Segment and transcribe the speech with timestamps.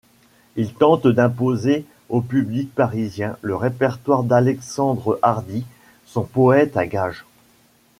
[0.55, 5.63] Il tente d'imposer au public parisien le répertoire d'Alexandre Hardy,
[6.07, 7.23] son poète à gages.